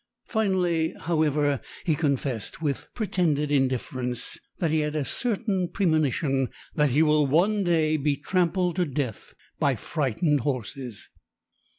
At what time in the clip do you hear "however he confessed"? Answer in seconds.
1.01-2.59